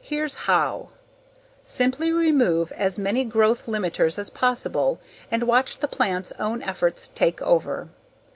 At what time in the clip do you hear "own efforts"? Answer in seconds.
6.38-7.08